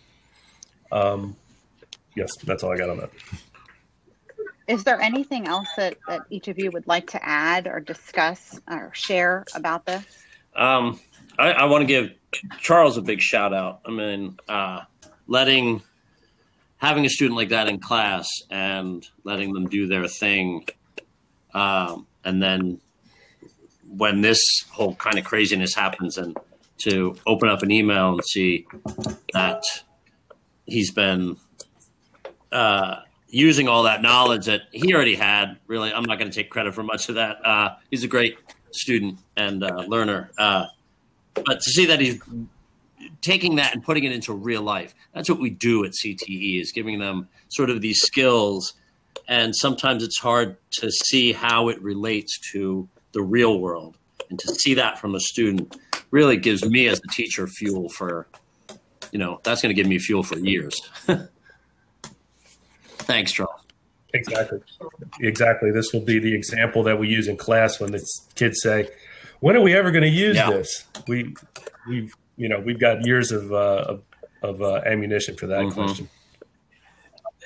Um, 0.91 1.36
yes, 2.15 2.36
that's 2.43 2.63
all 2.63 2.72
I 2.72 2.77
got 2.77 2.89
on 2.89 2.98
that. 2.98 3.12
Is 4.67 4.84
there 4.84 5.01
anything 5.01 5.48
else 5.48 5.67
that, 5.75 5.98
that 6.08 6.22
each 6.29 6.48
of 6.48 6.58
you 6.58 6.72
would 6.72 6.88
like 6.88 7.08
to 7.12 7.25
add 7.27 7.67
or 7.67 7.79
discuss 7.79 8.60
or 8.70 8.91
share 8.93 9.46
about 9.55 9.86
this? 9.86 10.05
Um, 10.55 11.00
I, 11.38 11.51
I 11.51 11.65
want 11.65 11.81
to 11.81 11.86
give 11.86 12.12
Charles 12.60 12.98
a 12.98 13.01
big 13.01 13.22
shout 13.22 13.53
out. 13.53 13.81
I 13.86 13.91
mean, 13.91 14.38
uh, 14.48 14.81
letting 15.27 15.81
having 16.77 17.05
a 17.05 17.10
student 17.10 17.38
like 17.38 17.50
that 17.50 17.67
in 17.67 17.79
class 17.79 18.27
and 18.50 19.08
letting 19.24 19.53
them 19.53 19.67
do 19.67 19.88
their 19.88 20.08
thing, 20.08 20.65
um, 21.53 22.08
and 22.24 22.41
then 22.41 22.79
when 23.89 24.22
this 24.22 24.39
whole 24.70 24.96
kind 24.96 25.17
of 25.20 25.25
craziness 25.25 25.75
happens, 25.75 26.17
and 26.17 26.38
to 26.83 27.15
open 27.25 27.50
up 27.50 27.63
an 27.63 27.71
email 27.71 28.13
and 28.13 28.23
see 28.25 28.65
that 29.33 29.61
he's 30.65 30.91
been 30.91 31.38
uh, 32.51 32.97
using 33.27 33.67
all 33.67 33.83
that 33.83 34.01
knowledge 34.01 34.45
that 34.45 34.63
he 34.71 34.93
already 34.93 35.15
had. 35.15 35.57
Really, 35.67 35.93
I'm 35.93 36.03
not 36.03 36.19
going 36.19 36.29
to 36.29 36.35
take 36.35 36.50
credit 36.50 36.73
for 36.73 36.83
much 36.83 37.09
of 37.09 37.15
that. 37.15 37.45
Uh, 37.45 37.75
he's 37.89 38.03
a 38.03 38.07
great 38.07 38.38
student 38.71 39.19
and 39.35 39.63
uh, 39.63 39.83
learner. 39.88 40.31
Uh, 40.38 40.65
but 41.33 41.61
to 41.61 41.69
see 41.69 41.85
that 41.85 42.00
he's 42.00 42.19
taking 43.21 43.55
that 43.55 43.73
and 43.73 43.83
putting 43.83 44.03
it 44.03 44.11
into 44.11 44.33
real 44.33 44.61
life, 44.61 44.93
that's 45.13 45.29
what 45.29 45.39
we 45.39 45.50
do 45.50 45.85
at 45.85 45.91
CTE 45.91 46.61
is 46.61 46.71
giving 46.71 47.00
them 47.00 47.29
sort 47.50 47.69
of 47.69 47.81
these 47.81 48.00
skills. 48.00 48.73
And 49.27 49.55
sometimes 49.55 50.03
it's 50.03 50.19
hard 50.19 50.57
to 50.71 50.91
see 50.91 51.31
how 51.33 51.69
it 51.69 51.81
relates 51.81 52.38
to 52.51 52.89
the 53.13 53.21
real 53.21 53.59
world. 53.59 53.97
And 54.29 54.39
to 54.39 54.55
see 54.55 54.73
that 54.75 55.00
from 55.00 55.15
a 55.15 55.19
student 55.19 55.75
really 56.11 56.37
gives 56.37 56.63
me 56.65 56.87
as 56.87 56.99
a 56.99 57.07
teacher 57.11 57.47
fuel 57.47 57.89
for, 57.89 58.27
you 59.11 59.19
know, 59.19 59.39
that's 59.43 59.61
going 59.61 59.73
to 59.73 59.81
give 59.81 59.87
me 59.87 59.97
fuel 59.97 60.23
for 60.23 60.37
years. 60.37 60.79
Thanks, 62.99 63.31
Charles. 63.31 63.61
Exactly. 64.13 64.59
Exactly. 65.21 65.71
This 65.71 65.93
will 65.93 66.01
be 66.01 66.19
the 66.19 66.33
example 66.33 66.83
that 66.83 66.99
we 66.99 67.07
use 67.07 67.27
in 67.27 67.37
class 67.37 67.79
when 67.79 67.91
the 67.91 68.05
kids 68.35 68.61
say, 68.61 68.89
"When 69.39 69.55
are 69.55 69.61
we 69.61 69.73
ever 69.73 69.91
going 69.91 70.03
to 70.03 70.09
use 70.09 70.35
yeah. 70.35 70.49
this?" 70.49 70.85
We, 71.07 71.33
we've, 71.87 72.13
you 72.35 72.49
know, 72.49 72.59
we've 72.59 72.79
got 72.79 73.05
years 73.05 73.31
of 73.31 73.53
uh, 73.53 73.85
of, 73.87 74.01
of 74.41 74.61
uh, 74.61 74.81
ammunition 74.85 75.35
for 75.37 75.47
that 75.47 75.61
mm-hmm. 75.61 75.81
question. 75.81 76.09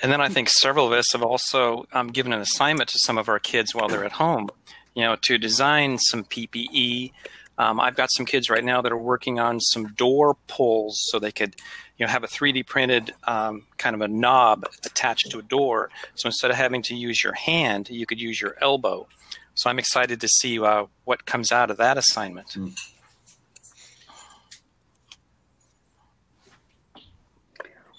And 0.02 0.12
then 0.12 0.20
I 0.20 0.28
think 0.28 0.48
several 0.50 0.86
of 0.86 0.92
us 0.92 1.12
have 1.12 1.22
also 1.22 1.86
um, 1.92 2.08
given 2.08 2.32
an 2.32 2.40
assignment 2.40 2.90
to 2.90 2.98
some 2.98 3.16
of 3.16 3.28
our 3.28 3.38
kids 3.38 3.74
while 3.74 3.88
they're 3.88 4.04
at 4.04 4.12
home, 4.12 4.50
you 4.94 5.04
know, 5.04 5.16
to 5.22 5.38
design 5.38 5.98
some 5.98 6.24
PPE. 6.24 7.12
Um, 7.58 7.80
I've 7.80 7.96
got 7.96 8.10
some 8.12 8.26
kids 8.26 8.50
right 8.50 8.64
now 8.64 8.82
that 8.82 8.92
are 8.92 8.98
working 8.98 9.40
on 9.40 9.60
some 9.60 9.94
door 9.94 10.36
pulls 10.46 10.98
so 11.10 11.18
they 11.18 11.32
could 11.32 11.56
you 11.96 12.04
know 12.04 12.12
have 12.12 12.24
a 12.24 12.26
3D 12.26 12.66
printed 12.66 13.14
um, 13.24 13.66
kind 13.78 13.94
of 13.94 14.02
a 14.02 14.08
knob 14.08 14.66
attached 14.84 15.30
to 15.30 15.38
a 15.38 15.42
door. 15.42 15.90
So 16.14 16.26
instead 16.26 16.50
of 16.50 16.56
having 16.56 16.82
to 16.82 16.94
use 16.94 17.22
your 17.24 17.32
hand, 17.32 17.88
you 17.90 18.06
could 18.06 18.20
use 18.20 18.40
your 18.40 18.56
elbow. 18.60 19.06
So 19.54 19.70
I'm 19.70 19.78
excited 19.78 20.20
to 20.20 20.28
see 20.28 20.60
uh, 20.60 20.84
what 21.04 21.24
comes 21.24 21.50
out 21.50 21.70
of 21.70 21.78
that 21.78 21.96
assignment. 21.96 22.48
Mm. 22.48 22.74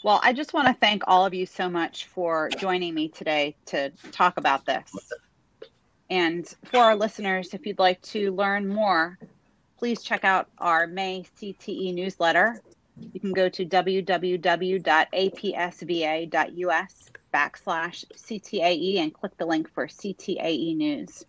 Well, 0.03 0.21
I 0.23 0.31
just 0.31 0.53
want 0.53 0.67
to 0.67 0.73
thank 0.75 1.03
all 1.07 1.25
of 1.25 1.33
you 1.33 1.45
so 1.45 1.67
much 1.67 2.05
for 2.05 2.49
joining 2.57 2.93
me 2.93 3.09
today 3.09 3.55
to 3.65 3.89
talk 4.11 4.37
about 4.37 4.65
this. 4.65 4.89
And 6.09 6.47
for 6.65 6.77
our 6.77 6.95
listeners, 6.95 7.53
if 7.53 7.65
you'd 7.65 7.79
like 7.79 8.01
to 8.03 8.31
learn 8.31 8.67
more, 8.67 9.17
please 9.77 10.01
check 10.01 10.23
out 10.23 10.49
our 10.57 10.87
May 10.87 11.25
CTE 11.39 11.93
newsletter 11.93 12.61
you 13.13 13.19
can 13.19 13.33
go 13.33 13.49
to 13.49 13.65
www.apsva.us 13.65 14.79
backslash 17.33 18.05
CTAE 18.15 18.97
and 18.97 19.13
click 19.13 19.37
the 19.37 19.45
link 19.45 19.69
for 19.69 19.87
CTAE 19.87 20.75
news. 20.75 21.25